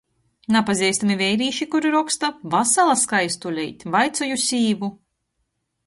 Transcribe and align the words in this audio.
Napazeistami 0.53 1.17
veirīši, 1.19 1.67
kuri 1.75 1.91
roksta: 1.97 2.31
Vasala, 2.55 2.99
skaistuleit. 3.05 3.89
Vaicoju 3.99 4.43
sīvu! 4.49 4.95